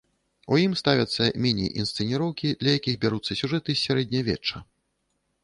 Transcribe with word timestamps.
У 0.55 0.57
ім 0.61 0.71
ставяцца 0.81 1.27
міні-інсцэніроўкі, 1.43 2.55
для 2.65 2.71
якіх 2.79 2.95
бяруцца 3.05 3.39
сюжэты 3.43 3.71
з 3.75 3.79
сярэднявечча. 3.85 4.57